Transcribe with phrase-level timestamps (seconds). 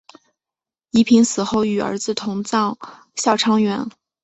[0.89, 2.75] 宜嫔死后与儿子同葬
[3.13, 3.87] 孝昌园。